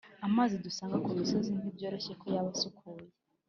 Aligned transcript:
amazi 0.27 0.53
dusanga 0.65 0.97
ku 1.03 1.09
misozi, 1.19 1.49
ntibyoroshye 1.57 2.13
ko 2.21 2.25
yaba 2.33 2.49
asukuye 2.55 3.03